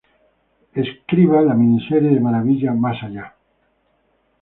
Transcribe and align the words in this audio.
Escriba 0.83 1.43
la 1.43 1.53
miniserie 1.53 2.09
de 2.09 2.19
Maravilla 2.19 2.73
"Más 2.73 3.03
allá"!. 3.03 3.35